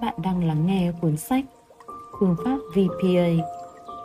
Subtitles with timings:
[0.00, 1.44] bạn đang lắng nghe cuốn sách
[2.20, 3.58] Phương pháp VPA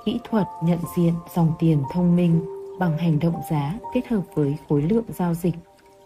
[0.05, 2.45] Kỹ thuật nhận diện dòng tiền thông minh
[2.79, 5.55] bằng hành động giá kết hợp với khối lượng giao dịch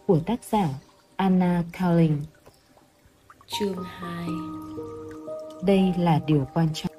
[0.07, 0.69] của tác giả
[1.15, 2.21] Anna Carling.
[3.47, 4.27] Chương 2
[5.63, 6.91] Đây là điều quan trọng.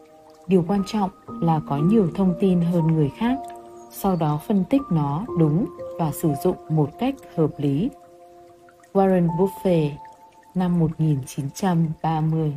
[0.47, 3.39] Điều quan trọng là có nhiều thông tin hơn người khác,
[3.91, 5.67] sau đó phân tích nó đúng
[5.99, 7.91] và sử dụng một cách hợp lý.
[8.93, 9.91] Warren Buffett
[10.55, 12.55] năm 1930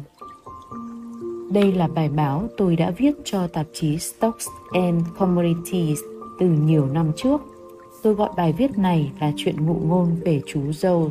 [1.54, 6.00] đây là bài báo tôi đã viết cho tạp chí Stocks and Commodities
[6.40, 7.42] từ nhiều năm trước.
[8.04, 11.10] Tôi gọi bài viết này là chuyện ngụ ngôn về chú Joe.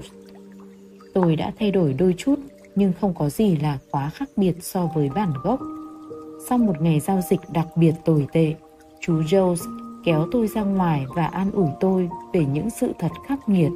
[1.15, 2.35] Tôi đã thay đổi đôi chút
[2.75, 5.61] nhưng không có gì là quá khác biệt so với bản gốc.
[6.49, 8.55] Sau một ngày giao dịch đặc biệt tồi tệ,
[9.01, 9.57] chú Jones
[10.05, 13.71] kéo tôi ra ngoài và an ủi tôi về những sự thật khắc nghiệt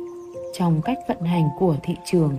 [0.58, 2.36] trong cách vận hành của thị trường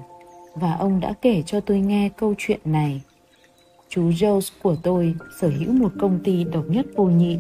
[0.56, 3.02] và ông đã kể cho tôi nghe câu chuyện này.
[3.90, 7.38] Chú Jones của tôi sở hữu một công ty độc nhất vô nhị.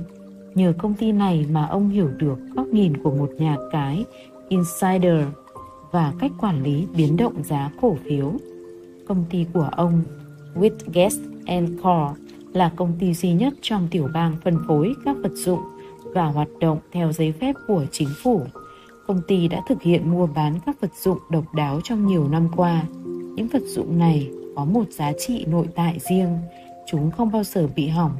[0.56, 4.06] Nhờ công ty này mà ông hiểu được góc nhìn của một nhà cái
[4.50, 5.23] insider
[5.92, 8.33] và cách quản lý biến động giá cổ phiếu.
[9.08, 10.02] Công ty của ông,
[10.55, 11.20] Whitgest
[11.81, 12.16] Co,
[12.53, 15.59] là công ty duy nhất trong tiểu bang phân phối các vật dụng
[16.14, 18.42] và hoạt động theo giấy phép của chính phủ.
[19.08, 22.48] Công ty đã thực hiện mua bán các vật dụng độc đáo trong nhiều năm
[22.55, 22.83] qua.
[23.36, 26.38] Những vật dụng này có một giá trị nội tại riêng,
[26.88, 28.11] chúng không bao giờ bị hỏng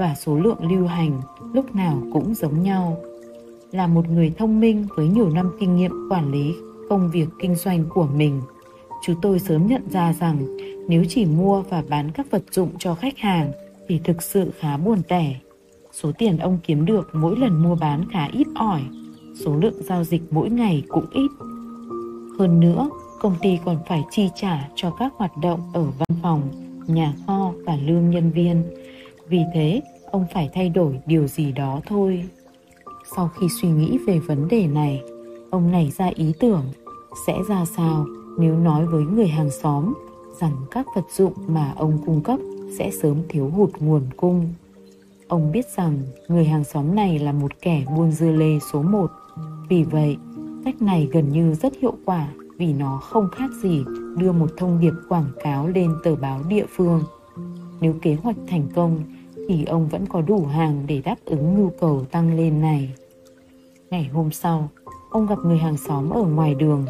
[0.00, 1.20] và số lượng lưu hành
[1.54, 2.96] lúc nào cũng giống nhau.
[3.72, 6.54] Là một người thông minh với nhiều năm kinh nghiệm quản lý
[6.88, 8.40] công việc kinh doanh của mình,
[9.06, 10.56] chúng tôi sớm nhận ra rằng
[10.88, 13.52] nếu chỉ mua và bán các vật dụng cho khách hàng
[13.88, 15.34] thì thực sự khá buồn tẻ.
[15.92, 18.82] Số tiền ông kiếm được mỗi lần mua bán khá ít ỏi,
[19.44, 21.30] số lượng giao dịch mỗi ngày cũng ít.
[22.38, 26.42] Hơn nữa, công ty còn phải chi trả cho các hoạt động ở văn phòng,
[26.86, 28.62] nhà kho và lương nhân viên.
[29.28, 32.24] Vì thế, ông phải thay đổi điều gì đó thôi.
[33.16, 35.02] Sau khi suy nghĩ về vấn đề này,
[35.50, 36.64] ông nảy ra ý tưởng
[37.26, 38.06] sẽ ra sao
[38.38, 39.94] nếu nói với người hàng xóm
[40.40, 42.38] rằng các vật dụng mà ông cung cấp
[42.78, 44.48] sẽ sớm thiếu hụt nguồn cung.
[45.28, 49.10] Ông biết rằng người hàng xóm này là một kẻ buôn dưa lê số 1.
[49.68, 50.16] Vì vậy,
[50.64, 52.28] cách này gần như rất hiệu quả
[52.60, 53.84] vì nó không khác gì
[54.16, 57.02] đưa một thông điệp quảng cáo lên tờ báo địa phương.
[57.80, 59.02] Nếu kế hoạch thành công
[59.48, 62.90] thì ông vẫn có đủ hàng để đáp ứng nhu cầu tăng lên này.
[63.90, 64.68] Ngày hôm sau,
[65.10, 66.86] ông gặp người hàng xóm ở ngoài đường.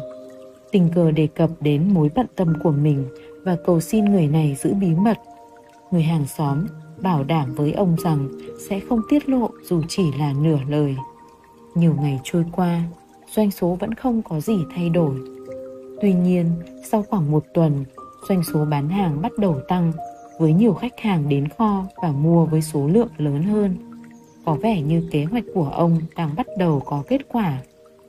[0.71, 3.05] Tình cờ đề cập đến mối bận tâm của mình
[3.43, 5.17] và cầu xin người này giữ bí mật.
[5.91, 6.65] Người hàng xóm
[7.01, 8.29] bảo đảm với ông rằng
[8.69, 10.95] sẽ không tiết lộ dù chỉ là nửa lời.
[11.75, 12.83] Nhiều ngày trôi qua,
[13.27, 15.40] doanh số vẫn không có gì thay đổi.
[16.01, 16.45] Tuy nhiên,
[16.91, 17.85] sau khoảng một tuần,
[18.29, 19.91] doanh số bán hàng bắt đầu tăng
[20.39, 23.75] với nhiều khách hàng đến kho và mua với số lượng lớn hơn.
[24.45, 27.57] Có vẻ như kế hoạch của ông đang bắt đầu có kết quả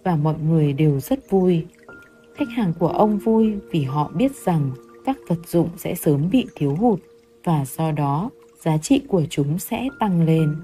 [0.04, 1.66] và mọi người đều rất vui.
[2.34, 4.70] Khách hàng của ông vui vì họ biết rằng
[5.04, 7.00] các vật dụng sẽ sớm bị thiếu hụt
[7.44, 8.30] và do đó
[8.64, 10.56] giá trị của chúng sẽ tăng lên.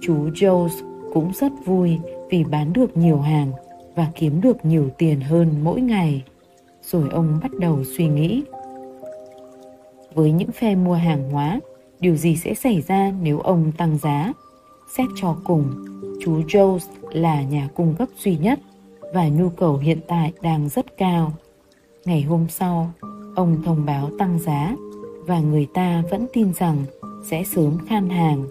[0.00, 1.98] Chú Jones cũng rất vui
[2.30, 3.52] vì bán được nhiều hàng
[3.96, 6.24] và kiếm được nhiều tiền hơn mỗi ngày.
[6.86, 8.42] Rồi ông bắt đầu suy nghĩ.
[10.14, 11.60] Với những phe mua hàng hóa,
[12.00, 14.32] điều gì sẽ xảy ra nếu ông tăng giá?
[14.96, 15.64] Xét cho cùng,
[16.20, 16.78] chú Jones
[17.10, 18.60] là nhà cung cấp duy nhất
[19.14, 21.32] và nhu cầu hiện tại đang rất cao.
[22.04, 22.90] Ngày hôm sau,
[23.36, 24.76] ông thông báo tăng giá
[25.26, 26.76] và người ta vẫn tin rằng
[27.24, 28.44] sẽ sớm khan hàng.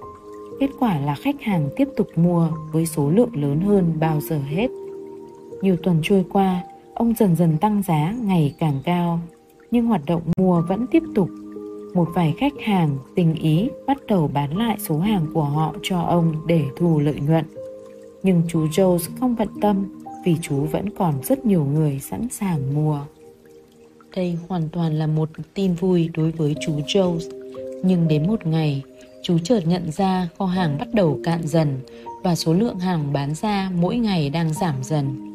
[0.59, 4.39] Kết quả là khách hàng tiếp tục mua với số lượng lớn hơn bao giờ
[4.39, 4.67] hết.
[5.61, 6.63] Nhiều tuần trôi qua,
[6.95, 9.19] ông dần dần tăng giá ngày càng cao,
[9.71, 11.29] nhưng hoạt động mua vẫn tiếp tục.
[11.93, 16.01] Một vài khách hàng tình ý bắt đầu bán lại số hàng của họ cho
[16.01, 17.45] ông để thu lợi nhuận.
[18.23, 22.73] Nhưng chú Jones không bận tâm vì chú vẫn còn rất nhiều người sẵn sàng
[22.73, 22.99] mua.
[24.15, 27.19] Đây hoàn toàn là một tin vui đối với chú Jones.
[27.83, 28.83] Nhưng đến một ngày,
[29.23, 31.79] chú chợt nhận ra kho hàng bắt đầu cạn dần
[32.23, 35.34] và số lượng hàng bán ra mỗi ngày đang giảm dần.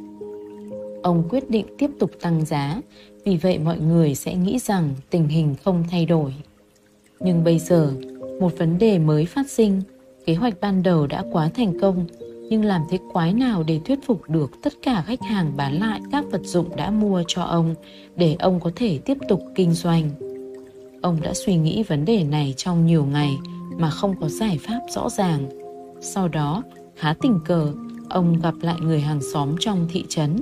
[1.02, 2.80] Ông quyết định tiếp tục tăng giá,
[3.24, 6.34] vì vậy mọi người sẽ nghĩ rằng tình hình không thay đổi.
[7.20, 7.92] Nhưng bây giờ,
[8.40, 9.82] một vấn đề mới phát sinh,
[10.26, 12.06] kế hoạch ban đầu đã quá thành công
[12.50, 16.00] nhưng làm thế quái nào để thuyết phục được tất cả khách hàng bán lại
[16.12, 17.74] các vật dụng đã mua cho ông
[18.16, 20.10] để ông có thể tiếp tục kinh doanh.
[21.02, 23.38] Ông đã suy nghĩ vấn đề này trong nhiều ngày
[23.78, 25.48] mà không có giải pháp rõ ràng.
[26.00, 26.62] Sau đó,
[26.96, 27.72] khá tình cờ,
[28.08, 30.40] ông gặp lại người hàng xóm trong thị trấn.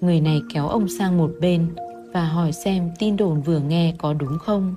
[0.00, 1.68] Người này kéo ông sang một bên
[2.14, 4.74] và hỏi xem tin đồn vừa nghe có đúng không.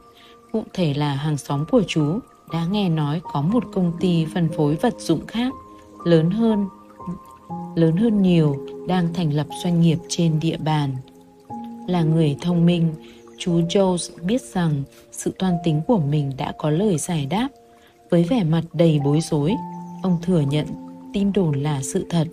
[0.51, 2.19] Cụ thể là hàng xóm của chú
[2.53, 5.53] đã nghe nói có một công ty phân phối vật dụng khác
[6.05, 6.67] lớn hơn
[7.75, 10.95] lớn hơn nhiều đang thành lập doanh nghiệp trên địa bàn.
[11.87, 12.93] Là người thông minh,
[13.37, 17.47] chú Jones biết rằng sự toan tính của mình đã có lời giải đáp.
[18.09, 19.55] Với vẻ mặt đầy bối rối,
[20.03, 20.65] ông thừa nhận
[21.13, 22.27] tin đồn là sự thật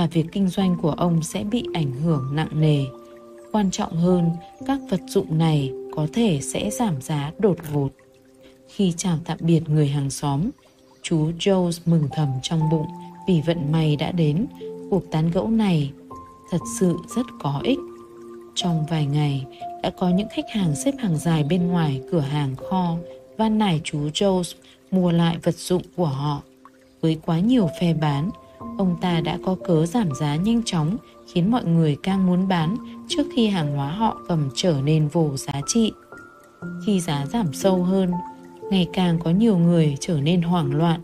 [0.00, 2.84] và việc kinh doanh của ông sẽ bị ảnh hưởng nặng nề.
[3.52, 4.30] Quan trọng hơn,
[4.66, 7.88] các vật dụng này có thể sẽ giảm giá đột ngột.
[8.68, 10.50] Khi chào tạm biệt người hàng xóm,
[11.02, 12.86] chú Jones mừng thầm trong bụng
[13.28, 14.46] vì vận may đã đến.
[14.90, 15.90] Cuộc tán gẫu này
[16.50, 17.78] thật sự rất có ích.
[18.54, 19.46] Trong vài ngày,
[19.82, 22.96] đã có những khách hàng xếp hàng dài bên ngoài cửa hàng kho
[23.36, 24.54] van nài chú Jones
[24.90, 26.42] mua lại vật dụng của họ.
[27.00, 28.30] Với quá nhiều phe bán,
[28.78, 30.96] ông ta đã có cớ giảm giá nhanh chóng
[31.32, 32.76] khiến mọi người càng muốn bán
[33.08, 35.92] trước khi hàng hóa họ cầm trở nên vô giá trị.
[36.86, 38.10] Khi giá giảm sâu hơn,
[38.70, 41.00] ngày càng có nhiều người trở nên hoảng loạn.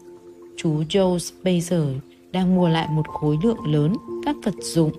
[0.57, 1.95] Chú Jones bây giờ
[2.33, 3.93] đang mua lại một khối lượng lớn
[4.25, 4.93] các vật dụng.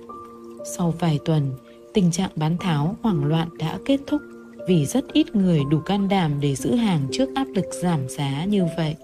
[0.78, 1.52] Sau vài tuần,
[1.94, 4.22] tình trạng bán tháo hoảng loạn đã kết thúc
[4.68, 8.46] vì rất ít người đủ can đảm để giữ hàng trước áp lực giảm giá
[8.46, 8.96] như vậy.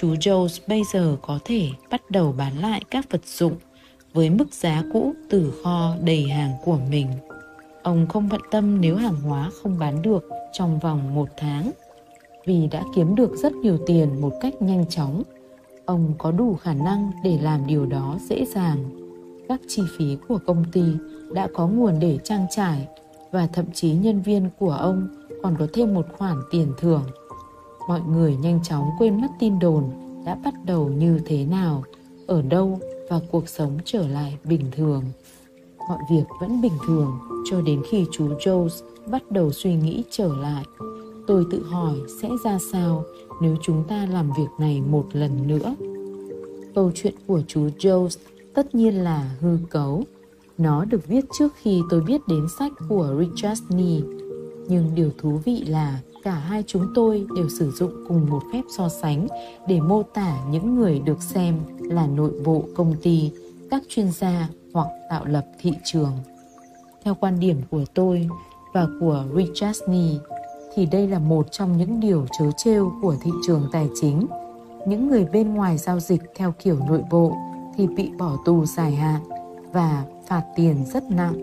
[0.00, 3.56] Chú Jones bây giờ có thể bắt đầu bán lại các vật dụng
[4.14, 7.06] với mức giá cũ từ kho đầy hàng của mình.
[7.82, 11.70] Ông không bận tâm nếu hàng hóa không bán được trong vòng một tháng
[12.46, 15.22] vì đã kiếm được rất nhiều tiền một cách nhanh chóng.
[15.84, 18.90] Ông có đủ khả năng để làm điều đó dễ dàng.
[19.48, 20.82] Các chi phí của công ty
[21.32, 22.88] đã có nguồn để trang trải
[23.30, 25.08] và thậm chí nhân viên của ông
[25.42, 27.02] còn có thêm một khoản tiền thưởng.
[27.88, 29.84] Mọi người nhanh chóng quên mất tin đồn
[30.24, 31.84] đã bắt đầu như thế nào,
[32.26, 32.80] ở đâu
[33.10, 35.04] và cuộc sống trở lại bình thường.
[35.88, 37.18] Mọi việc vẫn bình thường
[37.50, 40.64] cho đến khi chú Jones bắt đầu suy nghĩ trở lại.
[41.26, 43.04] Tôi tự hỏi sẽ ra sao
[43.42, 45.74] nếu chúng ta làm việc này một lần nữa.
[46.74, 48.18] Câu chuyện của chú Jones
[48.54, 50.04] tất nhiên là hư cấu.
[50.58, 54.00] Nó được viết trước khi tôi biết đến sách của Richard Nee.
[54.68, 58.62] Nhưng điều thú vị là cả hai chúng tôi đều sử dụng cùng một phép
[58.76, 59.26] so sánh
[59.66, 63.30] để mô tả những người được xem là nội bộ công ty,
[63.70, 66.12] các chuyên gia hoặc tạo lập thị trường.
[67.04, 68.28] Theo quan điểm của tôi
[68.74, 70.18] và của Richard Nee,
[70.74, 74.26] thì đây là một trong những điều trớ trêu của thị trường tài chính.
[74.86, 77.36] Những người bên ngoài giao dịch theo kiểu nội bộ
[77.76, 79.20] thì bị bỏ tù dài hạn
[79.72, 81.34] và phạt tiền rất nặng.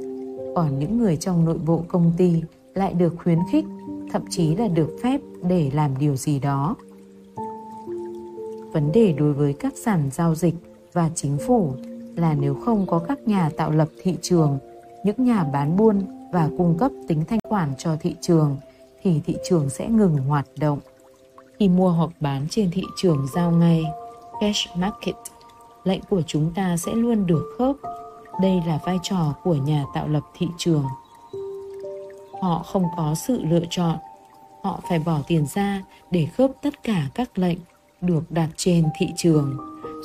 [0.55, 2.43] Còn những người trong nội bộ công ty
[2.73, 3.65] lại được khuyến khích,
[4.15, 6.75] thậm chí là được phép để làm điều gì đó.
[8.73, 10.55] Vấn đề đối với các sàn giao dịch
[10.93, 11.73] và chính phủ
[12.15, 14.57] là nếu không có các nhà tạo lập thị trường,
[15.03, 16.01] những nhà bán buôn
[16.31, 18.57] và cung cấp tính thanh khoản cho thị trường
[19.01, 20.79] thì thị trường sẽ ngừng hoạt động.
[21.59, 23.83] Khi mua hoặc bán trên thị trường giao ngay,
[24.41, 25.15] cash market,
[25.83, 27.75] lệnh của chúng ta sẽ luôn được khớp.
[28.41, 30.83] Đây là vai trò của nhà tạo lập thị trường.
[32.41, 33.97] Họ không có sự lựa chọn.
[34.65, 35.81] Họ phải bỏ tiền ra
[36.11, 37.57] để khớp tất cả các lệnh
[38.01, 39.57] được đặt trên thị trường,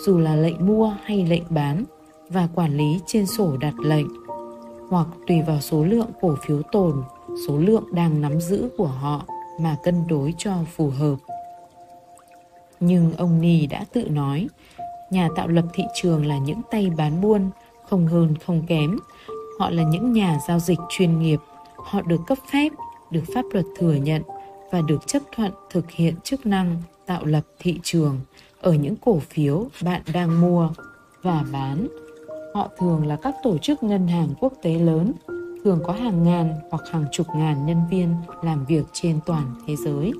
[0.05, 1.85] dù là lệnh mua hay lệnh bán
[2.29, 4.07] và quản lý trên sổ đặt lệnh
[4.89, 7.03] hoặc tùy vào số lượng cổ phiếu tồn
[7.47, 9.25] số lượng đang nắm giữ của họ
[9.61, 11.17] mà cân đối cho phù hợp.
[12.81, 14.49] Nhưng ông Ni đã tự nói,
[15.11, 17.51] nhà tạo lập thị trường là những tay bán buôn,
[17.89, 18.99] không hơn không kém.
[19.59, 21.39] Họ là những nhà giao dịch chuyên nghiệp,
[21.77, 22.73] họ được cấp phép,
[23.11, 24.23] được pháp luật thừa nhận
[24.71, 28.21] và được chấp thuận thực hiện chức năng tạo lập thị trường
[28.61, 30.71] ở những cổ phiếu bạn đang mua
[31.23, 31.87] và bán.
[32.55, 35.13] Họ thường là các tổ chức ngân hàng quốc tế lớn
[35.65, 39.77] thường có hàng ngàn hoặc hàng chục ngàn nhân viên làm việc trên toàn thế
[39.77, 40.13] giới.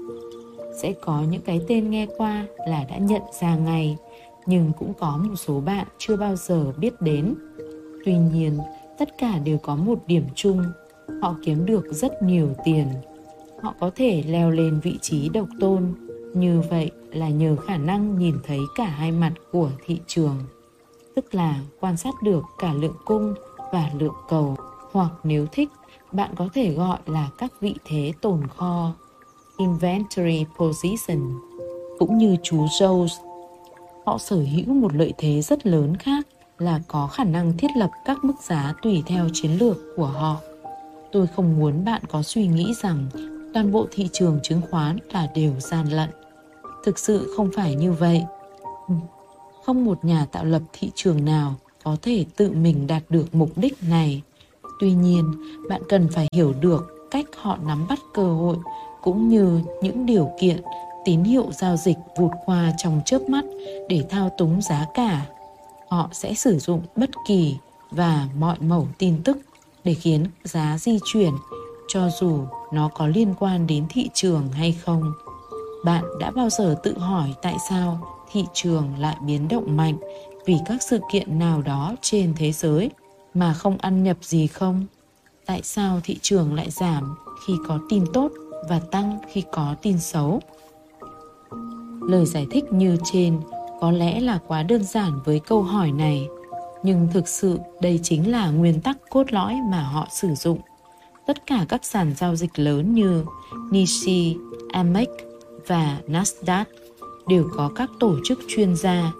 [0.83, 3.97] Sẽ có những cái tên nghe qua là đã nhận ra ngay,
[4.47, 7.35] nhưng cũng có một số bạn chưa bao giờ biết đến.
[8.05, 8.59] Tuy nhiên,
[8.99, 10.65] tất cả đều có một điểm chung,
[11.23, 12.87] họ kiếm được rất nhiều tiền.
[13.63, 15.95] Họ có thể leo lên vị trí độc tôn,
[16.35, 20.37] như vậy là nhờ khả năng nhìn thấy cả hai mặt của thị trường,
[21.15, 23.35] tức là quan sát được cả lượng cung
[23.73, 24.57] và lượng cầu.
[24.93, 25.69] Hoặc nếu thích,
[26.13, 28.93] bạn có thể gọi là các vị thế tồn kho,
[29.59, 31.21] inventory position,
[31.99, 33.23] cũng như chú Jones.
[34.07, 36.27] Họ sở hữu một lợi thế rất lớn khác
[36.59, 40.37] là có khả năng thiết lập các mức giá tùy theo chiến lược của họ.
[41.13, 43.07] Tôi không muốn bạn có suy nghĩ rằng
[43.55, 46.11] toàn bộ thị trường chứng khoán là đều gian lận.
[46.85, 48.25] Thực sự không phải như vậy.
[48.89, 48.95] Ừ,
[49.65, 51.55] không một nhà tạo lập thị trường nào
[51.85, 54.23] có thể tự mình đạt được mục đích này
[54.81, 55.33] Tuy nhiên,
[55.69, 58.57] bạn cần phải hiểu được cách họ nắm bắt cơ hội
[59.03, 60.61] cũng như những điều kiện
[61.05, 63.45] tín hiệu giao dịch vụt qua trong chớp mắt
[63.89, 65.27] để thao túng giá cả.
[65.89, 67.57] Họ sẽ sử dụng bất kỳ
[67.91, 69.39] và mọi mẫu tin tức
[69.85, 71.33] để khiến giá di chuyển
[71.93, 72.39] cho dù
[72.73, 75.13] nó có liên quan đến thị trường hay không.
[75.85, 79.97] Bạn đã bao giờ tự hỏi tại sao thị trường lại biến động mạnh
[80.47, 82.91] vì các sự kiện nào đó trên thế giới
[83.35, 84.87] mà không ăn nhập gì không?
[85.47, 87.15] Tại sao thị trường lại giảm
[87.47, 88.33] khi có tin tốt
[88.69, 90.41] và tăng khi có tin xấu?
[92.03, 93.41] Lời giải thích như trên
[93.81, 96.29] có lẽ là quá đơn giản với câu hỏi này,
[96.83, 100.59] nhưng thực sự đây chính là nguyên tắc cốt lõi mà họ sử dụng.
[101.27, 103.25] Tất cả các sàn giao dịch lớn như
[103.71, 104.37] Nikkei,
[104.73, 105.09] Amex
[105.67, 106.65] và Nasdaq
[107.29, 109.13] đều có các tổ chức chuyên gia,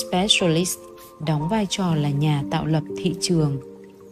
[0.00, 0.78] specialist
[1.26, 3.60] đóng vai trò là nhà tạo lập thị trường.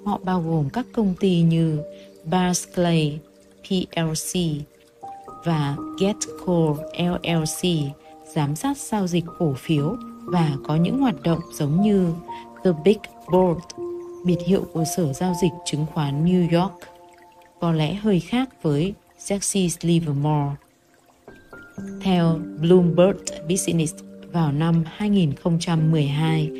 [0.04, 1.80] Họ bao gồm các công ty như
[2.24, 3.14] Barclays
[3.62, 4.40] PLC
[5.44, 7.68] và Getco LLC
[8.34, 12.12] giám sát giao dịch cổ phiếu và có những hoạt động giống như
[12.64, 12.98] The Big
[13.32, 13.60] Board,
[14.24, 16.72] biệt hiệu của Sở Giao dịch Chứng khoán New York,
[17.60, 20.56] có lẽ hơi khác với Jesse Livermore.
[22.00, 23.16] Theo Bloomberg
[23.48, 23.94] Business
[24.32, 26.50] vào năm 2012,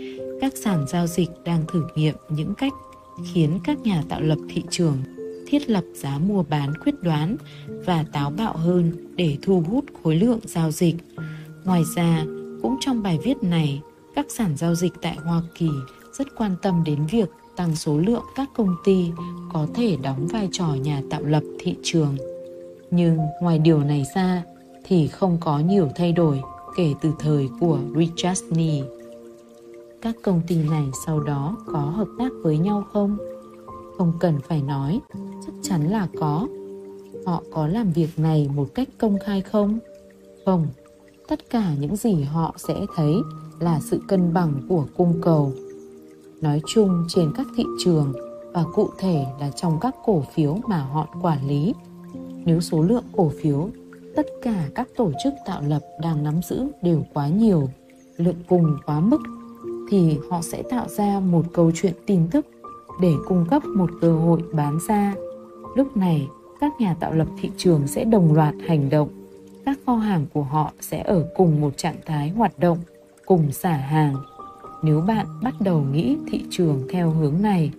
[0.41, 2.73] các sàn giao dịch đang thử nghiệm những cách
[3.33, 4.97] khiến các nhà tạo lập thị trường
[5.47, 7.37] thiết lập giá mua bán quyết đoán
[7.69, 10.95] và táo bạo hơn để thu hút khối lượng giao dịch.
[11.65, 12.25] Ngoài ra,
[12.63, 13.81] cũng trong bài viết này,
[14.15, 15.69] các sàn giao dịch tại Hoa Kỳ
[16.13, 19.11] rất quan tâm đến việc tăng số lượng các công ty
[19.53, 22.17] có thể đóng vai trò nhà tạo lập thị trường.
[22.91, 24.43] Nhưng ngoài điều này ra
[24.85, 26.43] thì không có nhiều thay đổi
[26.77, 28.83] kể từ thời của Richard Nee.
[30.03, 33.17] Các công ty này sau đó có hợp tác với nhau không?
[33.99, 35.01] Không cần phải nói,
[35.47, 36.47] chắc chắn là có.
[37.27, 39.79] Họ có làm việc này một cách công khai không?
[40.45, 40.67] Không,
[41.29, 43.15] tất cả những gì họ sẽ thấy
[43.61, 45.53] là sự cân bằng của cung cầu.
[46.41, 48.13] Nói chung trên các thị trường
[48.53, 51.75] và cụ thể là trong các cổ phiếu mà họ quản lý.
[52.45, 53.69] Nếu số lượng cổ phiếu
[54.17, 57.69] tất cả các tổ chức tạo lập đang nắm giữ đều quá nhiều,
[58.17, 59.21] lượng cung quá mức
[59.91, 62.47] thì họ sẽ tạo ra một câu chuyện tin tức
[63.01, 65.15] để cung cấp một cơ hội bán ra.
[65.77, 66.29] Lúc này,
[66.61, 69.09] các nhà tạo lập thị trường sẽ đồng loạt hành động.
[69.65, 72.79] Các kho hàng của họ sẽ ở cùng một trạng thái hoạt động,
[73.27, 74.17] cùng xả hàng.
[74.87, 77.71] Nếu bạn bắt đầu nghĩ thị trường theo hướng này,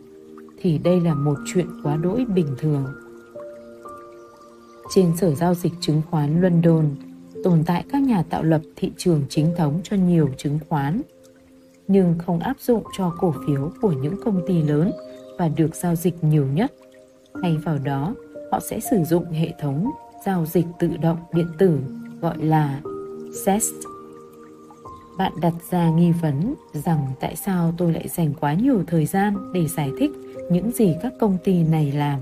[0.62, 2.86] thì đây là một chuyện quá đỗi bình thường.
[4.96, 6.86] Trên sở giao dịch chứng khoán London,
[7.44, 11.02] tồn tại các nhà tạo lập thị trường chính thống cho nhiều chứng khoán,
[11.88, 14.92] nhưng không áp dụng cho cổ phiếu của những công ty lớn
[15.38, 16.74] và được giao dịch nhiều nhất.
[17.42, 18.16] Thay vào đó,
[18.52, 19.92] họ sẽ sử dụng hệ thống
[20.26, 21.80] giao dịch tự động điện tử
[22.22, 22.82] gọi là
[23.46, 23.97] CEST.
[25.18, 29.54] Bạn đặt ra nghi vấn rằng tại sao tôi lại dành quá nhiều thời gian
[29.54, 30.12] để giải thích
[30.52, 32.20] những gì các công ty này làm,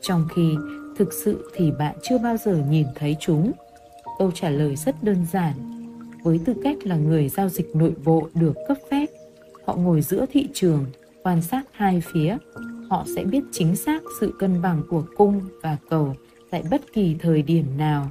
[0.00, 0.54] trong khi
[0.96, 3.52] thực sự thì bạn chưa bao giờ nhìn thấy chúng.
[4.18, 5.54] Câu trả lời rất đơn giản.
[6.22, 9.06] Với tư cách là người giao dịch nội bộ được cấp phép,
[9.64, 10.86] họ ngồi giữa thị trường
[11.22, 12.36] quan sát hai phía,
[12.90, 16.14] họ sẽ biết chính xác sự cân bằng của cung và cầu
[16.50, 18.10] tại bất kỳ thời điểm nào.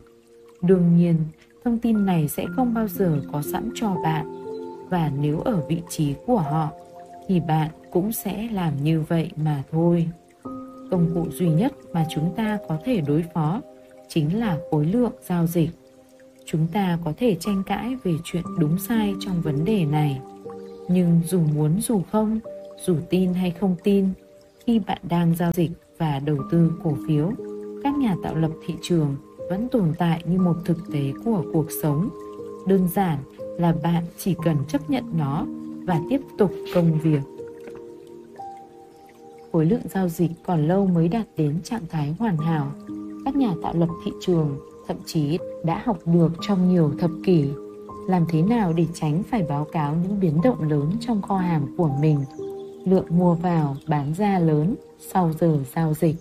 [0.62, 1.16] Đương nhiên,
[1.64, 4.38] thông tin này sẽ không bao giờ có sẵn cho bạn
[4.90, 6.70] và nếu ở vị trí của họ
[7.28, 10.10] thì bạn cũng sẽ làm như vậy mà thôi.
[10.92, 13.62] Công cụ duy nhất mà chúng ta có thể đối phó
[14.08, 15.70] chính là khối lượng giao dịch.
[16.46, 20.22] Chúng ta có thể tranh cãi về chuyện đúng sai trong vấn đề này,
[20.90, 22.40] nhưng dù muốn dù không,
[22.86, 24.10] dù tin hay không tin
[24.66, 27.32] khi bạn đang giao dịch và đầu tư cổ phiếu
[27.84, 29.16] các nhà tạo lập thị trường
[29.50, 32.10] vẫn tồn tại như một thực tế của cuộc sống.
[32.68, 33.18] Đơn giản
[33.58, 35.46] là bạn chỉ cần chấp nhận nó
[35.84, 37.22] và tiếp tục công việc.
[39.51, 42.72] Khối lượng giao dịch còn lâu mới đạt đến trạng thái hoàn hảo.
[43.25, 47.50] Các nhà tạo lập thị trường thậm chí đã học được trong nhiều thập kỷ.
[48.08, 51.68] Làm thế nào để tránh phải báo cáo những biến động lớn trong kho hàng
[51.77, 52.20] của mình?
[52.86, 56.16] Lượng mua vào bán ra lớn sau giờ giao dịch.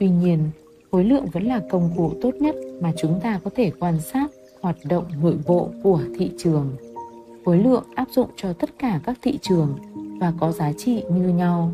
[0.00, 0.50] Tuy nhiên,
[0.94, 4.30] khối lượng vẫn là công cụ tốt nhất mà chúng ta có thể quan sát
[4.60, 6.76] hoạt động nội bộ của thị trường.
[7.44, 9.78] Khối lượng áp dụng cho tất cả các thị trường
[10.20, 11.72] và có giá trị như nhau.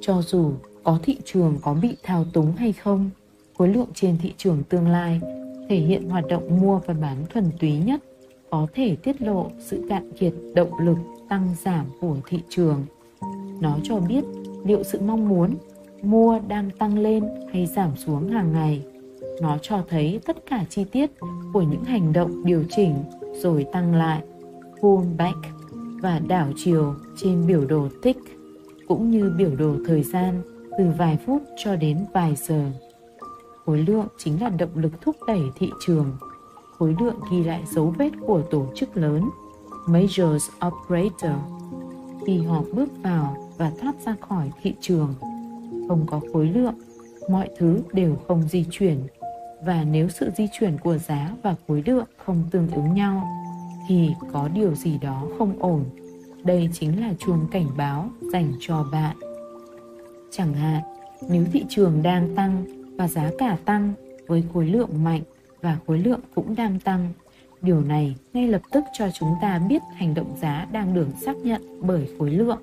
[0.00, 0.52] Cho dù
[0.84, 3.10] có thị trường có bị thao túng hay không,
[3.58, 5.20] khối lượng trên thị trường tương lai
[5.68, 8.00] thể hiện hoạt động mua và bán thuần túy nhất
[8.50, 10.98] có thể tiết lộ sự cạn kiệt động lực
[11.28, 12.84] tăng giảm của thị trường
[13.60, 14.24] nó cho biết
[14.64, 15.54] liệu sự mong muốn
[16.02, 18.84] mua đang tăng lên hay giảm xuống hàng ngày.
[19.42, 21.10] nó cho thấy tất cả chi tiết
[21.52, 22.94] của những hành động điều chỉnh
[23.34, 24.22] rồi tăng lại,
[24.80, 25.38] pull back
[26.02, 28.20] và đảo chiều trên biểu đồ tick
[28.88, 30.42] cũng như biểu đồ thời gian
[30.78, 32.70] từ vài phút cho đến vài giờ.
[33.64, 36.16] Khối lượng chính là động lực thúc đẩy thị trường.
[36.78, 39.30] Khối lượng ghi lại dấu vết của tổ chức lớn,
[39.86, 41.38] Majors Operator,
[42.26, 45.14] khi họ bước vào và thoát ra khỏi thị trường.
[45.88, 46.74] Không có khối lượng,
[47.30, 48.98] mọi thứ đều không di chuyển.
[49.64, 53.28] Và nếu sự di chuyển của giá và khối lượng không tương ứng nhau
[53.88, 55.84] thì có điều gì đó không ổn.
[56.44, 59.16] Đây chính là chuông cảnh báo dành cho bạn.
[60.30, 60.82] Chẳng hạn
[61.28, 62.64] nếu thị trường đang tăng
[62.96, 63.92] và giá cả tăng
[64.26, 65.22] với khối lượng mạnh
[65.62, 67.12] và khối lượng cũng đang tăng
[67.62, 71.36] điều này ngay lập tức cho chúng ta biết hành động giá đang được xác
[71.36, 72.62] nhận bởi khối lượng.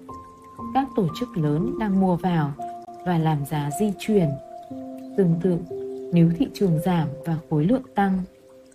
[0.74, 2.52] Các tổ chức lớn đang mua vào
[3.06, 4.30] và làm giá di chuyển.
[5.18, 5.58] Tương tự,
[6.14, 8.22] nếu thị trường giảm và khối lượng tăng,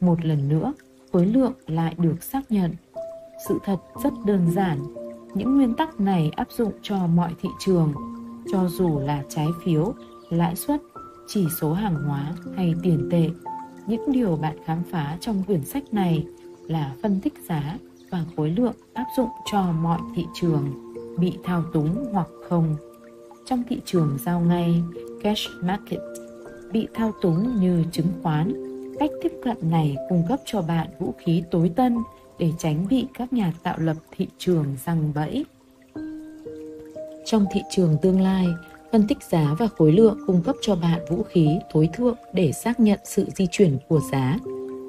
[0.01, 0.73] một lần nữa,
[1.13, 2.75] khối lượng lại được xác nhận.
[3.49, 4.79] Sự thật rất đơn giản,
[5.35, 7.95] những nguyên tắc này áp dụng cho mọi thị trường,
[8.53, 9.95] cho dù là trái phiếu,
[10.31, 10.81] lãi suất,
[11.27, 13.31] chỉ số hàng hóa hay tiền tệ.
[13.87, 16.27] Những điều bạn khám phá trong quyển sách này
[16.67, 17.79] là phân tích giá
[18.11, 20.65] và khối lượng áp dụng cho mọi thị trường,
[21.19, 22.77] bị thao túng hoặc không
[23.47, 24.83] trong thị trường giao ngay,
[25.23, 26.01] cash market,
[26.73, 28.53] bị thao túng như chứng khoán.
[28.99, 31.99] Cách tiếp cận này cung cấp cho bạn vũ khí tối tân
[32.39, 35.45] để tránh bị các nhà tạo lập thị trường răng bẫy.
[37.25, 38.47] Trong thị trường tương lai,
[38.93, 42.53] phân tích giá và khối lượng cung cấp cho bạn vũ khí tối thượng để
[42.53, 44.39] xác nhận sự di chuyển của giá.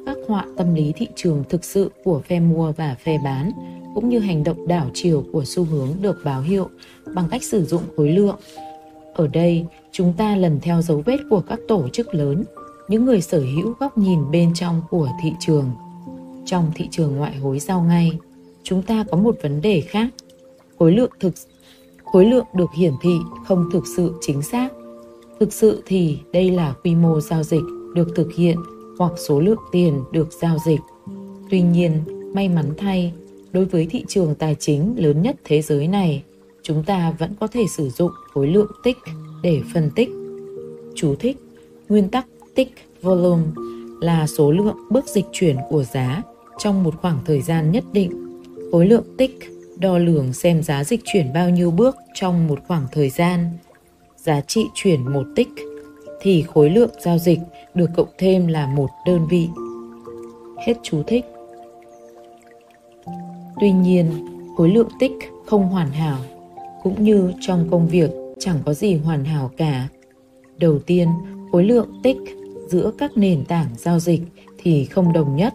[0.05, 3.51] Các họa tâm lý thị trường thực sự của phe mua và phe bán
[3.95, 6.69] cũng như hành động đảo chiều của xu hướng được báo hiệu
[7.13, 8.35] bằng cách sử dụng khối lượng.
[9.13, 12.43] Ở đây, chúng ta lần theo dấu vết của các tổ chức lớn,
[12.87, 15.65] những người sở hữu góc nhìn bên trong của thị trường.
[16.45, 18.17] Trong thị trường ngoại hối giao ngay,
[18.63, 20.09] chúng ta có một vấn đề khác.
[20.79, 21.33] Khối lượng thực,
[22.03, 24.69] khối lượng được hiển thị không thực sự chính xác.
[25.39, 27.63] Thực sự thì đây là quy mô giao dịch
[27.95, 28.57] được thực hiện
[28.97, 30.79] hoặc số lượng tiền được giao dịch.
[31.49, 32.03] Tuy nhiên,
[32.33, 33.13] may mắn thay
[33.53, 36.23] đối với thị trường tài chính lớn nhất thế giới này
[36.63, 38.97] chúng ta vẫn có thể sử dụng khối lượng tích
[39.43, 40.09] để phân tích.
[40.95, 41.37] Chú thích,
[41.89, 43.43] nguyên tắc tích volume
[44.01, 46.21] là số lượng bước dịch chuyển của giá
[46.57, 48.11] trong một khoảng thời gian nhất định.
[48.71, 49.39] Khối lượng tích
[49.77, 53.49] đo lường xem giá dịch chuyển bao nhiêu bước trong một khoảng thời gian.
[54.17, 55.49] Giá trị chuyển một tích
[56.21, 57.39] thì khối lượng giao dịch
[57.73, 59.49] được cộng thêm là một đơn vị.
[60.67, 61.25] Hết chú thích.
[63.63, 64.05] Tuy nhiên,
[64.57, 65.11] khối lượng tích
[65.45, 66.19] không hoàn hảo
[66.83, 69.87] cũng như trong công việc chẳng có gì hoàn hảo cả.
[70.57, 71.07] Đầu tiên,
[71.51, 72.17] khối lượng tích
[72.67, 74.21] giữa các nền tảng giao dịch
[74.57, 75.53] thì không đồng nhất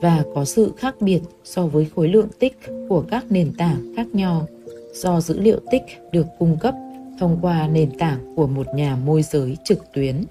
[0.00, 2.58] và có sự khác biệt so với khối lượng tích
[2.88, 4.46] của các nền tảng khác nhau
[4.94, 5.82] do dữ liệu tích
[6.12, 6.74] được cung cấp
[7.20, 10.24] thông qua nền tảng của một nhà môi giới trực tuyến.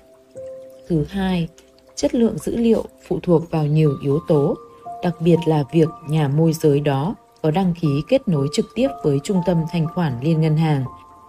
[0.87, 1.47] Thứ hai,
[1.95, 4.55] chất lượng dữ liệu phụ thuộc vào nhiều yếu tố,
[5.03, 8.87] đặc biệt là việc nhà môi giới đó có đăng ký kết nối trực tiếp
[9.03, 10.85] với trung tâm thanh khoản liên ngân hàng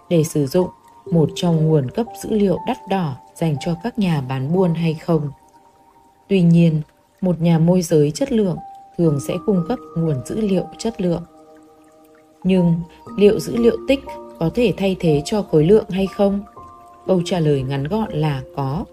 [0.09, 0.69] để sử dụng
[1.11, 4.95] một trong nguồn cấp dữ liệu đắt đỏ dành cho các nhà bán buôn hay
[4.95, 5.31] không.
[6.29, 6.83] Tuy nhiên,
[7.21, 8.57] một nhà môi giới chất lượng
[8.99, 11.23] thường sẽ cung cấp nguồn dữ liệu chất lượng.
[12.45, 12.81] Nhưng
[13.17, 14.01] liệu dữ liệu tích
[14.39, 16.41] có thể thay thế cho khối lượng hay không?
[17.07, 18.85] Câu trả lời ngắn gọn là có.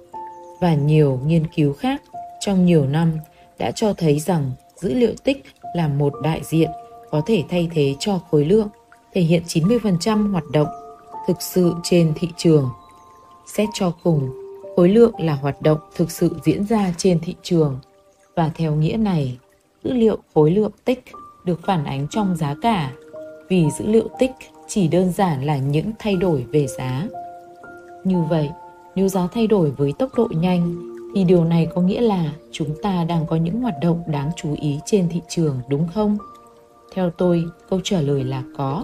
[0.61, 2.01] Và nhiều nghiên cứu khác
[2.39, 3.11] trong nhiều năm
[3.59, 5.43] đã cho thấy rằng dữ liệu tích
[5.75, 6.69] là một đại diện
[7.11, 8.67] có thể thay thế cho khối lượng,
[9.13, 10.67] thể hiện 90% hoạt động
[11.27, 12.69] thực sự trên thị trường.
[13.47, 14.29] Xét cho cùng,
[14.75, 17.79] khối lượng là hoạt động thực sự diễn ra trên thị trường
[18.35, 19.37] và theo nghĩa này,
[19.83, 21.03] dữ liệu khối lượng tích
[21.45, 22.91] được phản ánh trong giá cả
[23.49, 24.31] vì dữ liệu tích
[24.67, 27.07] chỉ đơn giản là những thay đổi về giá.
[28.03, 28.49] Như vậy,
[28.95, 32.75] nếu giá thay đổi với tốc độ nhanh thì điều này có nghĩa là chúng
[32.81, 36.17] ta đang có những hoạt động đáng chú ý trên thị trường đúng không?
[36.95, 38.83] Theo tôi, câu trả lời là có.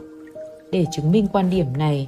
[0.72, 2.08] Để chứng minh quan điểm này,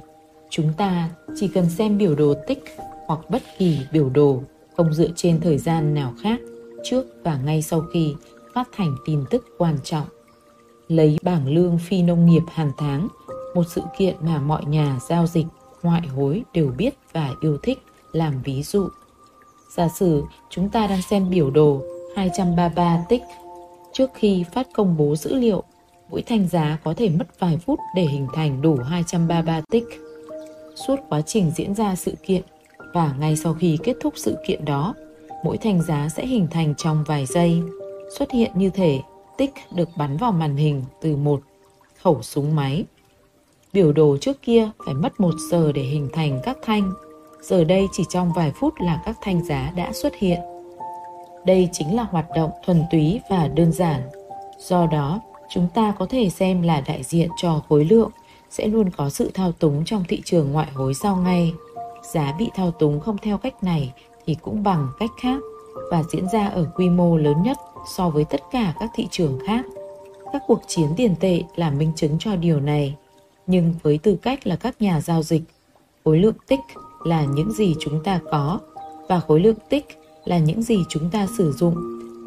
[0.50, 2.64] chúng ta chỉ cần xem biểu đồ tích
[3.06, 4.42] hoặc bất kỳ biểu đồ
[4.76, 6.40] không dựa trên thời gian nào khác
[6.84, 8.14] trước và ngay sau khi
[8.54, 10.06] phát thành tin tức quan trọng.
[10.88, 13.08] Lấy bảng lương phi nông nghiệp hàng tháng,
[13.54, 15.46] một sự kiện mà mọi nhà giao dịch
[15.82, 17.78] ngoại hối đều biết và yêu thích
[18.12, 18.88] làm ví dụ.
[19.76, 21.82] Giả sử chúng ta đang xem biểu đồ
[22.16, 23.22] 233 tích
[23.92, 25.64] trước khi phát công bố dữ liệu
[26.10, 29.84] Mỗi thanh giá có thể mất vài phút để hình thành đủ 233 tích.
[30.74, 32.42] Suốt quá trình diễn ra sự kiện
[32.94, 34.94] và ngay sau khi kết thúc sự kiện đó,
[35.44, 37.62] mỗi thanh giá sẽ hình thành trong vài giây,
[38.18, 39.00] xuất hiện như thể
[39.38, 41.40] tích được bắn vào màn hình từ một
[42.02, 42.84] khẩu súng máy.
[43.72, 46.92] Biểu đồ trước kia phải mất một giờ để hình thành các thanh,
[47.42, 50.40] giờ đây chỉ trong vài phút là các thanh giá đã xuất hiện.
[51.44, 54.02] Đây chính là hoạt động thuần túy và đơn giản.
[54.58, 58.10] Do đó, chúng ta có thể xem là đại diện cho khối lượng
[58.50, 61.52] sẽ luôn có sự thao túng trong thị trường ngoại hối sau ngay.
[62.12, 63.92] Giá bị thao túng không theo cách này
[64.26, 65.40] thì cũng bằng cách khác
[65.90, 67.58] và diễn ra ở quy mô lớn nhất
[67.96, 69.64] so với tất cả các thị trường khác.
[70.32, 72.96] Các cuộc chiến tiền tệ là minh chứng cho điều này.
[73.46, 75.42] Nhưng với tư cách là các nhà giao dịch,
[76.04, 76.60] khối lượng tích
[77.04, 78.60] là những gì chúng ta có
[79.08, 79.86] và khối lượng tích
[80.24, 81.74] là những gì chúng ta sử dụng.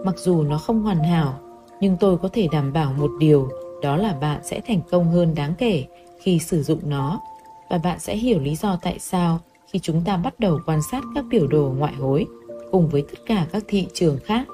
[0.06, 1.40] Mặc dù nó không hoàn hảo,
[1.82, 3.50] nhưng tôi có thể đảm bảo một điều,
[3.82, 5.86] đó là bạn sẽ thành công hơn đáng kể
[6.22, 7.22] khi sử dụng nó
[7.70, 9.40] và bạn sẽ hiểu lý do tại sao
[9.74, 12.26] khi chúng ta bắt đầu quan sát các biểu đồ ngoại hối
[12.72, 14.48] cùng với tất cả các thị trường khác.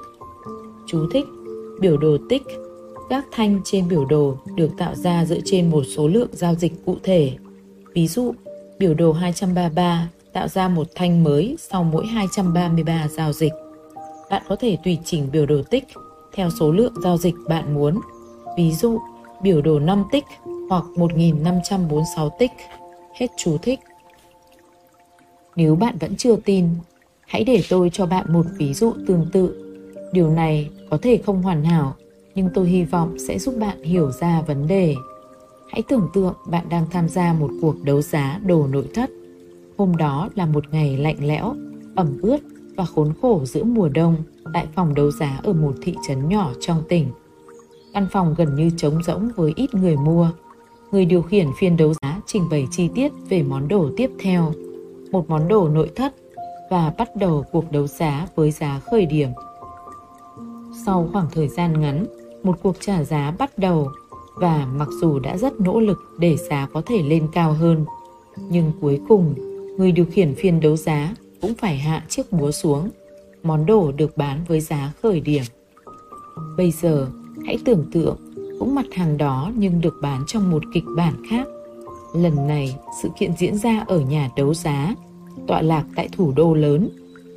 [0.86, 1.26] Chú thích
[1.80, 2.42] Biểu đồ tích
[3.08, 6.72] Các thanh trên biểu đồ được tạo ra dựa trên một số lượng giao dịch
[6.84, 7.32] cụ thể.
[7.94, 8.34] Ví dụ,
[8.80, 13.52] biểu đồ 233 tạo ra một thanh mới sau mỗi 233 giao dịch.
[14.30, 15.84] Bạn có thể tùy chỉnh biểu đồ tích
[16.34, 18.00] theo số lượng giao dịch bạn muốn.
[18.56, 18.98] Ví dụ,
[19.42, 20.24] biểu đồ 5 tích
[20.70, 22.50] hoặc 1546 tích.
[23.14, 23.80] Hết chú thích.
[25.56, 26.68] Nếu bạn vẫn chưa tin,
[27.26, 29.76] hãy để tôi cho bạn một ví dụ tương tự.
[30.12, 31.94] Điều này có thể không hoàn hảo,
[32.34, 34.94] nhưng tôi hy vọng sẽ giúp bạn hiểu ra vấn đề.
[35.70, 39.10] Hãy tưởng tượng bạn đang tham gia một cuộc đấu giá đồ nội thất.
[39.78, 41.54] Hôm đó là một ngày lạnh lẽo,
[41.96, 42.38] ẩm ướt
[42.76, 44.16] và khốn khổ giữa mùa đông
[44.54, 47.06] tại phòng đấu giá ở một thị trấn nhỏ trong tỉnh.
[47.94, 50.30] Căn phòng gần như trống rỗng với ít người mua.
[50.92, 54.52] Người điều khiển phiên đấu giá trình bày chi tiết về món đồ tiếp theo,
[55.12, 56.14] một món đồ nội thất
[56.70, 59.28] và bắt đầu cuộc đấu giá với giá khởi điểm.
[60.86, 62.06] Sau khoảng thời gian ngắn,
[62.42, 63.90] một cuộc trả giá bắt đầu
[64.34, 67.84] và mặc dù đã rất nỗ lực để giá có thể lên cao hơn,
[68.50, 69.34] nhưng cuối cùng
[69.78, 72.90] người điều khiển phiên đấu giá cũng phải hạ chiếc búa xuống.
[73.42, 75.42] Món đồ được bán với giá khởi điểm.
[76.56, 77.08] Bây giờ,
[77.46, 78.16] hãy tưởng tượng
[78.58, 81.46] cũng mặt hàng đó nhưng được bán trong một kịch bản khác.
[82.14, 84.94] Lần này, sự kiện diễn ra ở nhà đấu giá,
[85.46, 86.88] tọa lạc tại thủ đô lớn,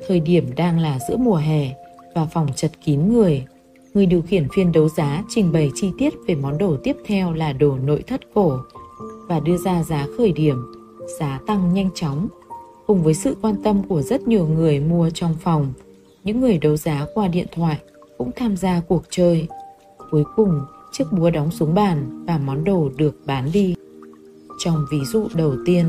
[0.08, 1.73] thời điểm đang là giữa mùa hè
[2.15, 3.45] và phòng chật kín người.
[3.93, 7.34] Người điều khiển phiên đấu giá trình bày chi tiết về món đồ tiếp theo
[7.34, 8.60] là đồ nội thất cổ
[9.27, 10.58] và đưa ra giá khởi điểm,
[11.19, 12.27] giá tăng nhanh chóng.
[12.88, 15.73] Cùng với sự quan tâm của rất nhiều người mua trong phòng,
[16.23, 17.77] những người đấu giá qua điện thoại
[18.17, 19.47] cũng tham gia cuộc chơi.
[20.12, 23.75] Cuối cùng, chiếc búa đóng xuống bàn và món đồ được bán đi.
[24.60, 25.86] Trong ví dụ đầu tiên,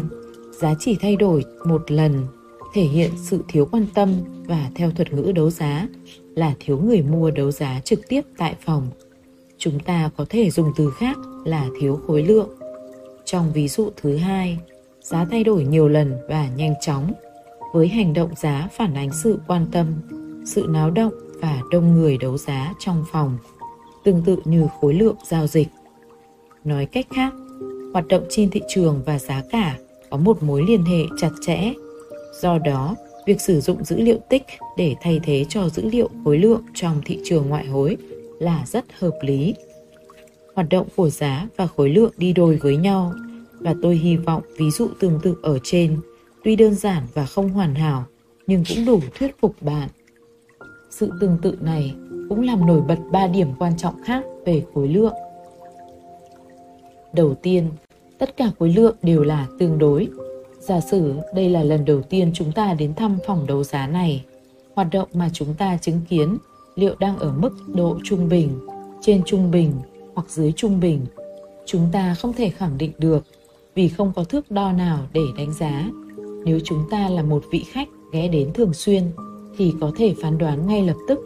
[0.60, 2.26] giá chỉ thay đổi một lần,
[2.74, 4.14] thể hiện sự thiếu quan tâm
[4.46, 5.88] và theo thuật ngữ đấu giá
[6.34, 8.90] là thiếu người mua đấu giá trực tiếp tại phòng.
[9.58, 12.48] Chúng ta có thể dùng từ khác là thiếu khối lượng.
[13.24, 14.58] Trong ví dụ thứ hai,
[15.02, 17.12] giá thay đổi nhiều lần và nhanh chóng,
[17.72, 19.86] với hành động giá phản ánh sự quan tâm,
[20.46, 23.38] sự náo động và đông người đấu giá trong phòng
[24.04, 25.68] tương tự như khối lượng giao dịch.
[26.64, 27.32] Nói cách khác,
[27.92, 29.78] hoạt động trên thị trường và giá cả
[30.10, 31.72] có một mối liên hệ chặt chẽ.
[32.40, 32.94] Do đó,
[33.26, 34.42] việc sử dụng dữ liệu tích
[34.76, 37.96] để thay thế cho dữ liệu khối lượng trong thị trường ngoại hối
[38.38, 39.54] là rất hợp lý.
[40.54, 43.12] Hoạt động của giá và khối lượng đi đôi với nhau
[43.60, 46.00] và tôi hy vọng ví dụ tương tự ở trên
[46.44, 48.04] tuy đơn giản và không hoàn hảo
[48.46, 49.88] nhưng cũng đủ thuyết phục bạn.
[50.90, 51.94] Sự tương tự này
[52.28, 55.14] cũng làm nổi bật ba điểm quan trọng khác về khối lượng.
[57.12, 57.68] Đầu tiên,
[58.18, 60.08] tất cả khối lượng đều là tương đối.
[60.68, 64.24] Giả sử đây là lần đầu tiên chúng ta đến thăm phòng đấu giá này,
[64.74, 66.38] hoạt động mà chúng ta chứng kiến
[66.74, 68.50] liệu đang ở mức độ trung bình,
[69.00, 69.72] trên trung bình
[70.14, 71.06] hoặc dưới trung bình.
[71.66, 73.24] Chúng ta không thể khẳng định được
[73.74, 75.90] vì không có thước đo nào để đánh giá.
[76.44, 79.02] Nếu chúng ta là một vị khách ghé đến thường xuyên
[79.58, 81.18] thì có thể phán đoán ngay lập tức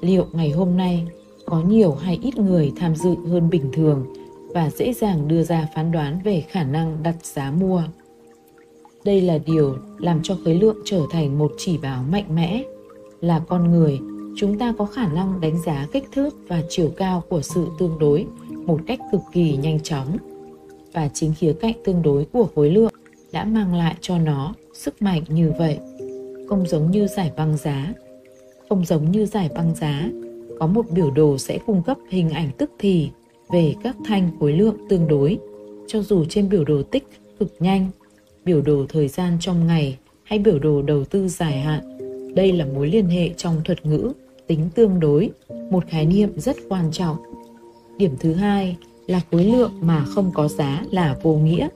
[0.00, 1.06] liệu ngày hôm nay
[1.46, 4.06] có nhiều hay ít người tham dự hơn bình thường
[4.54, 7.82] và dễ dàng đưa ra phán đoán về khả năng đặt giá mua.
[9.06, 12.62] Đây là điều làm cho khối lượng trở thành một chỉ báo mạnh mẽ.
[13.20, 13.98] Là con người,
[14.36, 17.98] chúng ta có khả năng đánh giá kích thước và chiều cao của sự tương
[17.98, 18.26] đối
[18.66, 20.16] một cách cực kỳ nhanh chóng.
[20.92, 22.92] Và chính khía cạnh tương đối của khối lượng
[23.32, 25.78] đã mang lại cho nó sức mạnh như vậy.
[26.48, 27.94] Không giống như giải băng giá
[28.68, 30.10] không giống như giải băng giá,
[30.58, 33.10] có một biểu đồ sẽ cung cấp hình ảnh tức thì
[33.50, 35.38] về các thanh khối lượng tương đối,
[35.86, 37.04] cho dù trên biểu đồ tích
[37.38, 37.90] cực nhanh,
[38.46, 41.80] biểu đồ thời gian trong ngày hay biểu đồ đầu tư dài hạn,
[42.34, 44.12] Đây là mối liên hệ trong thuật ngữ,
[44.46, 45.30] tính tương đối,
[45.70, 47.16] một khái niệm rất quan trọng.
[47.98, 51.68] Điểm thứ hai là khối lượng mà không có giá là vô nghĩa,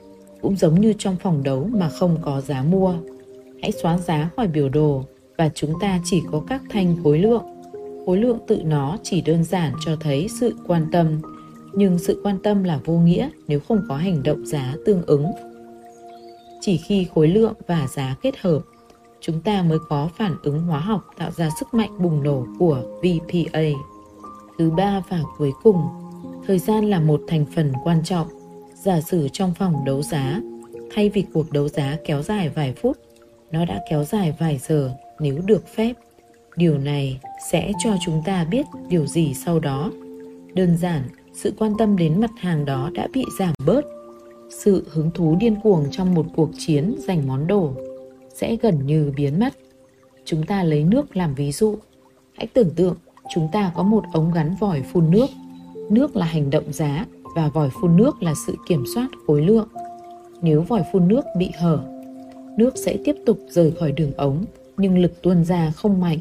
[0.42, 2.94] cũng giống như trong phòng đấu mà không có giá mua.
[3.62, 5.04] Hãy xóa giá khỏi biểu đồ
[5.38, 7.44] và chúng ta chỉ có các thanh khối lượng.
[8.06, 11.06] Khối lượng tự nó chỉ đơn giản cho thấy sự quan tâm,
[11.72, 15.26] nhưng sự quan tâm là vô nghĩa nếu không có hành động giá tương ứng.
[16.60, 18.60] Chỉ khi khối lượng và giá kết hợp,
[19.20, 22.82] chúng ta mới có phản ứng hóa học tạo ra sức mạnh bùng nổ của
[23.02, 23.62] VPA.
[24.58, 25.82] Thứ ba và cuối cùng,
[26.46, 28.28] thời gian là một thành phần quan trọng.
[28.74, 30.40] Giả sử trong phòng đấu giá,
[30.94, 32.96] thay vì cuộc đấu giá kéo dài vài phút,
[33.50, 35.92] nó đã kéo dài vài giờ nếu được phép.
[36.56, 37.20] Điều này
[37.52, 39.90] sẽ cho chúng ta biết điều gì sau đó.
[40.54, 41.02] Đơn giản,
[41.34, 43.99] sự quan tâm đến mặt hàng đó đã bị giảm bớt.
[44.50, 47.72] Sự hứng thú điên cuồng trong một cuộc chiến giành món đồ
[48.34, 49.54] sẽ gần như biến mất.
[50.24, 51.76] Chúng ta lấy nước làm ví dụ.
[52.32, 52.96] Hãy tưởng tượng
[53.34, 55.26] chúng ta có một ống gắn vòi phun nước.
[55.90, 59.68] Nước là hành động giá và vòi phun nước là sự kiểm soát khối lượng.
[60.42, 61.80] Nếu vòi phun nước bị hở,
[62.56, 64.44] nước sẽ tiếp tục rời khỏi đường ống
[64.76, 66.18] nhưng lực tuôn ra không mạnh.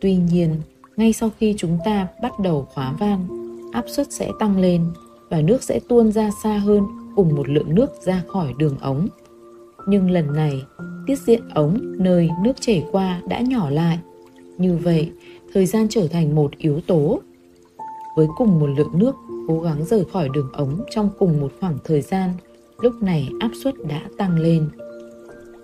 [0.00, 0.54] Tuy nhiên,
[0.96, 3.26] ngay sau khi chúng ta bắt đầu khóa van,
[3.72, 4.84] áp suất sẽ tăng lên
[5.30, 6.84] và nước sẽ tuôn ra xa hơn
[7.16, 9.08] cùng một lượng nước ra khỏi đường ống.
[9.88, 10.62] Nhưng lần này,
[11.06, 13.98] tiết diện ống nơi nước chảy qua đã nhỏ lại.
[14.58, 15.12] Như vậy,
[15.52, 17.20] thời gian trở thành một yếu tố.
[18.16, 19.14] Với cùng một lượng nước
[19.48, 22.30] cố gắng rời khỏi đường ống trong cùng một khoảng thời gian,
[22.80, 24.68] lúc này áp suất đã tăng lên.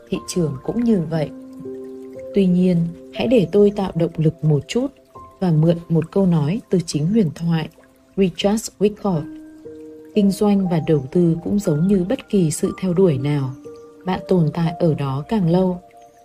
[0.08, 1.30] Thị trường cũng như vậy.
[2.34, 2.76] Tuy nhiên,
[3.14, 4.86] hãy để tôi tạo động lực một chút
[5.40, 7.68] và mượn một câu nói từ chính huyền thoại
[8.16, 9.39] Richard Wyckoff.
[10.14, 13.50] Kinh doanh và đầu tư cũng giống như bất kỳ sự theo đuổi nào.
[14.04, 15.80] Bạn tồn tại ở đó càng lâu,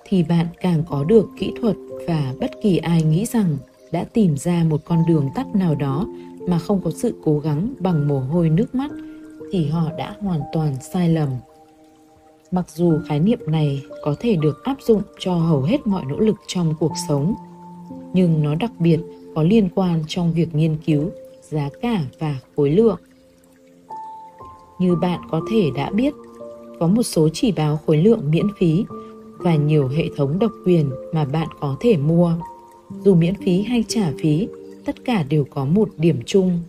[0.06, 1.76] thì bạn càng có được kỹ thuật
[2.08, 3.58] và bất kỳ ai nghĩ rằng
[3.92, 6.08] đã tìm ra một con đường tắt nào đó
[6.48, 8.92] mà không có sự cố gắng bằng mồ hôi nước mắt,
[9.52, 11.30] thì họ đã hoàn toàn sai lầm
[12.56, 16.20] mặc dù khái niệm này có thể được áp dụng cho hầu hết mọi nỗ
[16.20, 17.36] lực trong cuộc sống,
[18.14, 19.00] nhưng nó đặc biệt
[19.36, 21.10] có liên quan trong việc nghiên cứu
[21.42, 23.00] giá cả và khối lượng
[24.80, 26.14] như bạn có thể đã biết,
[26.80, 28.86] có một số chỉ báo khối lượng miễn phí
[29.38, 32.32] và nhiều hệ thống độc quyền mà bạn có thể mua.
[33.04, 34.48] Dù miễn phí hay trả phí,
[34.86, 36.60] tất cả đều có một điểm chung.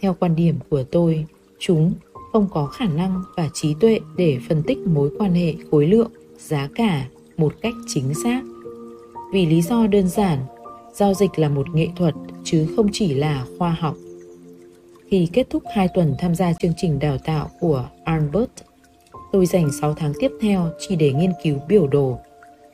[0.00, 1.24] Theo quan điểm của tôi,
[1.58, 1.92] chúng
[2.32, 6.10] không có khả năng và trí tuệ để phân tích mối quan hệ khối lượng,
[6.38, 8.42] giá cả một cách chính xác.
[9.32, 10.38] Vì lý do đơn giản,
[10.94, 13.96] giao dịch là một nghệ thuật, chứ không chỉ là khoa học
[15.10, 18.50] khi kết thúc 2 tuần tham gia chương trình đào tạo của Albert,
[19.32, 22.18] tôi dành 6 tháng tiếp theo chỉ để nghiên cứu biểu đồ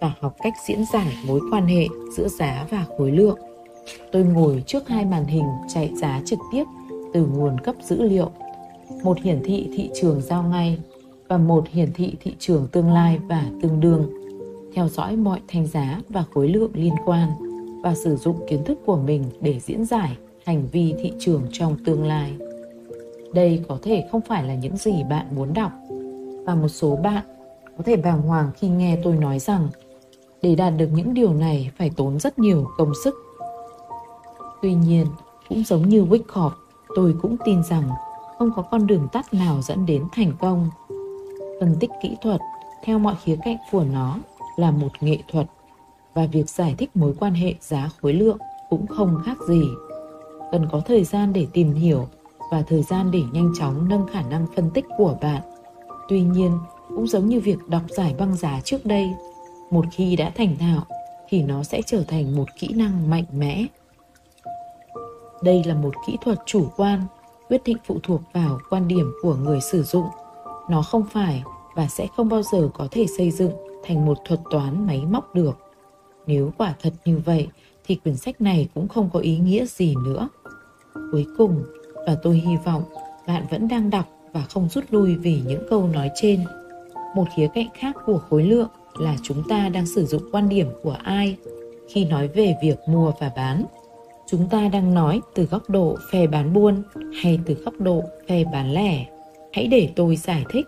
[0.01, 3.38] và học cách diễn giải mối quan hệ giữa giá và khối lượng.
[4.12, 5.44] Tôi ngồi trước hai màn hình
[5.75, 6.64] chạy giá trực tiếp
[7.14, 8.31] từ nguồn cấp dữ liệu
[9.03, 10.79] một hiển thị thị trường giao ngay
[11.29, 14.11] và một hiển thị thị trường tương lai và tương đương,
[14.75, 17.31] theo dõi mọi thanh giá và khối lượng liên quan
[17.83, 21.76] và sử dụng kiến thức của mình để diễn giải hành vi thị trường trong
[21.85, 22.37] tương lai.
[23.35, 25.72] Đây có thể không phải là những gì bạn muốn đọc
[26.44, 27.24] và một số bạn
[27.76, 29.68] có thể bàng hoàng khi nghe tôi nói rằng
[30.42, 33.14] để đạt được những điều này phải tốn rất nhiều công sức.
[34.62, 35.06] Tuy nhiên,
[35.48, 36.50] cũng giống như Wyckoff,
[36.96, 37.88] tôi cũng tin rằng
[38.38, 40.70] không có con đường tắt nào dẫn đến thành công
[41.61, 42.40] phân tích kỹ thuật
[42.85, 44.18] theo mọi khía cạnh của nó
[44.56, 45.46] là một nghệ thuật
[46.14, 48.38] và việc giải thích mối quan hệ giá khối lượng
[48.70, 49.62] cũng không khác gì
[50.52, 52.09] cần có thời gian để tìm hiểu
[52.50, 55.42] và thời gian để nhanh chóng nâng khả năng phân tích của bạn.
[56.09, 59.11] Tuy nhiên, cũng giống như việc đọc giải băng giá trước đây,
[59.70, 60.82] một khi đã thành thạo
[61.28, 63.66] thì nó sẽ trở thành một kỹ năng mạnh mẽ.
[65.42, 67.00] Đây là một kỹ thuật chủ quan,
[67.48, 70.06] quyết định phụ thuộc vào quan điểm của người sử dụng.
[70.70, 71.42] Nó không phải
[71.74, 73.52] và sẽ không bao giờ có thể xây dựng
[73.85, 75.59] thành một thuật toán máy móc được.
[76.26, 77.48] Nếu quả thật như vậy
[77.87, 80.29] thì quyển sách này cũng không có ý nghĩa gì nữa.
[81.12, 81.62] Cuối cùng,
[82.07, 82.83] và tôi hy vọng
[83.27, 86.40] bạn vẫn đang đọc và không rút lui vì những câu nói trên,
[87.14, 88.68] một khía cạnh khác của khối lượng
[88.99, 91.37] là chúng ta đang sử dụng quan điểm của ai
[91.88, 93.64] khi nói về việc mua và bán.
[94.29, 96.83] Chúng ta đang nói từ góc độ phe bán buôn
[97.22, 99.07] hay từ góc độ phe bán lẻ.
[99.53, 100.66] Hãy để tôi giải thích.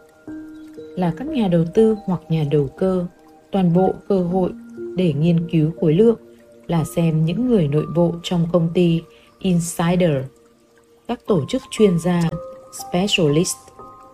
[0.76, 3.06] Là các nhà đầu tư hoặc nhà đầu cơ,
[3.50, 4.50] toàn bộ cơ hội
[4.96, 6.16] để nghiên cứu khối lượng
[6.68, 9.02] là xem những người nội bộ trong công ty
[9.38, 10.16] insider
[11.08, 12.22] các tổ chức chuyên gia
[12.72, 13.56] specialist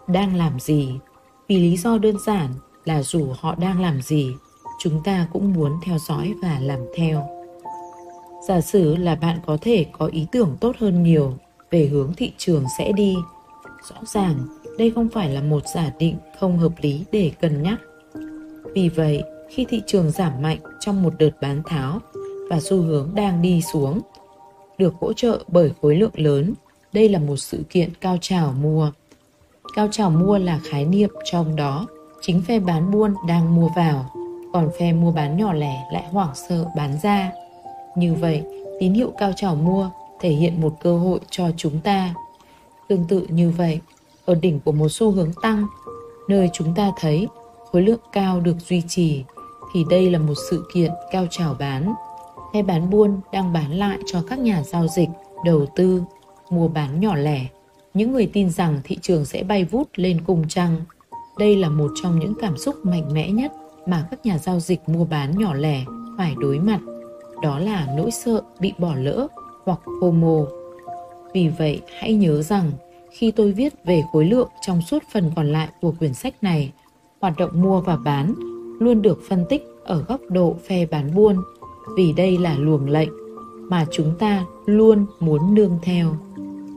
[0.09, 0.93] đang làm gì
[1.49, 2.51] vì lý do đơn giản
[2.85, 4.35] là dù họ đang làm gì
[4.79, 7.29] chúng ta cũng muốn theo dõi và làm theo.
[8.49, 11.35] Giả sử là bạn có thể có ý tưởng tốt hơn nhiều
[11.71, 13.17] về hướng thị trường sẽ đi.
[13.90, 14.35] Rõ ràng,
[14.79, 17.81] đây không phải là một giả định không hợp lý để cân nhắc.
[18.75, 22.01] Vì vậy, khi thị trường giảm mạnh trong một đợt bán tháo
[22.50, 24.00] và xu hướng đang đi xuống,
[24.78, 26.54] được hỗ trợ bởi khối lượng lớn,
[26.92, 28.90] đây là một sự kiện cao trào mua.
[29.74, 31.87] Cao trào mua là khái niệm trong đó
[32.20, 34.11] chính phe bán buôn đang mua vào,
[34.52, 37.33] còn phe mua bán nhỏ lẻ lại hoảng sợ bán ra.
[37.96, 38.42] Như vậy,
[38.80, 42.14] tín hiệu cao trào mua thể hiện một cơ hội cho chúng ta.
[42.88, 43.80] Tương tự như vậy,
[44.24, 45.66] ở đỉnh của một xu hướng tăng,
[46.28, 47.28] nơi chúng ta thấy
[47.72, 49.24] khối lượng cao được duy trì,
[49.74, 51.94] thì đây là một sự kiện cao trào bán.
[52.55, 55.09] Phe bán buôn đang bán lại cho các nhà giao dịch,
[55.45, 56.03] đầu tư,
[56.51, 57.47] mua bán nhỏ lẻ.
[57.95, 60.77] Những người tin rằng thị trường sẽ bay vút lên cùng trăng.
[61.38, 63.53] Đây là một trong những cảm xúc mạnh mẽ nhất
[63.87, 65.85] mà các nhà giao dịch mua bán nhỏ lẻ
[66.19, 66.81] phải đối mặt.
[67.43, 69.29] Đó là nỗi sợ bị bỏ lỡ
[69.64, 70.47] hoặc FOMO.
[71.33, 72.71] Vì vậy, hãy nhớ rằng
[73.11, 76.73] khi tôi viết về khối lượng trong suốt phần còn lại của quyển sách này,
[77.21, 78.35] hoạt động mua và bán
[78.81, 81.37] luôn được phân tích ở góc độ phe bán buôn
[81.97, 83.11] vì đây là luồng lệnh
[83.68, 86.16] mà chúng ta luôn muốn nương theo.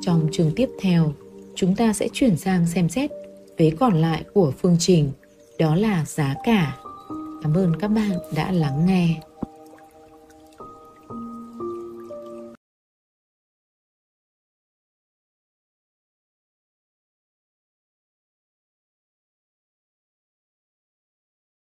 [0.01, 1.13] Trong chương tiếp theo,
[1.55, 3.11] chúng ta sẽ chuyển sang xem xét
[3.57, 5.11] vế còn lại của phương trình,
[5.59, 6.77] đó là giá cả.
[7.43, 9.21] Cảm ơn các bạn đã lắng nghe.